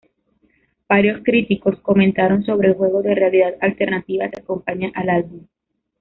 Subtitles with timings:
[0.89, 5.45] Varios críticos comentaron sobre el juego de realidad alternativa que acompaña al álbum.